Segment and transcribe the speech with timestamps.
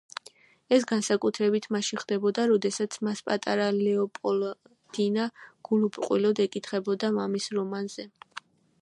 [0.77, 5.29] ეს განსაკუთრებით მაშინ ხდებოდა, როდესაც მას პატარა ლეოპოლდინა
[5.71, 8.13] გულუბრყვილოდ ეკითხებოდა მამის რომანზე.